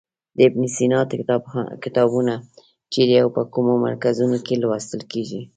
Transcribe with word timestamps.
د 0.35 0.37
ابن 0.47 0.63
سینا 0.75 0.99
کتابونه 1.83 2.33
چیرې 2.93 3.15
او 3.23 3.29
په 3.35 3.41
کومو 3.53 3.73
مرکزونو 3.85 4.37
کې 4.45 4.59
لوستل 4.63 5.01
کیږي. 5.11 5.41